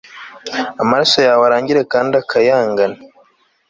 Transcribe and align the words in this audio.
Amaso 0.83 1.17
yawe 1.27 1.43
arangire 1.45 1.81
kandi 1.93 2.13
akayangane 2.21 2.97